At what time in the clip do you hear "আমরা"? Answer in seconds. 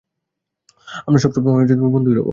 1.07-1.19